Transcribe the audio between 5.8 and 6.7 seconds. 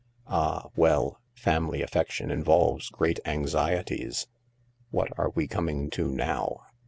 to now